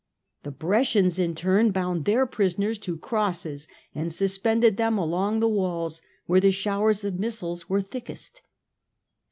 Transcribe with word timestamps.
The 0.41 0.49
Brescians 0.49 1.19
in 1.19 1.35
turn 1.35 1.69
bound 1.69 2.05
their 2.05 2.25
prisoners 2.25 2.79
to 2.79 2.97
crosses 2.97 3.67
and 3.93 4.11
suspended 4.11 4.77
them 4.77 4.97
along 4.97 5.41
the 5.41 5.47
walls 5.47 6.01
where 6.25 6.39
the 6.39 6.49
showers 6.49 7.05
of 7.05 7.19
missiles 7.19 7.69
were 7.69 7.83
thickest. 7.83 8.41